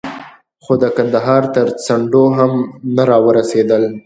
خو 0.63 0.73
د 0.83 0.85
کندهار 0.97 1.43
تر 1.55 1.67
څنډو 1.85 2.25
هم 2.37 2.53
نه 2.95 3.03
را 3.09 3.17
ورسېدل. 3.25 3.83